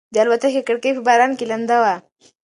د 0.13 0.15
الوتکې 0.23 0.61
کړکۍ 0.67 0.91
په 0.95 1.01
باران 1.07 1.31
کې 1.37 1.45
لنده 1.51 1.77
وه. 1.83 1.95